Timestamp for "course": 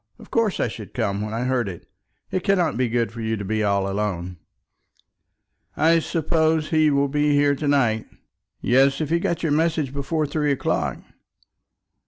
0.31-0.59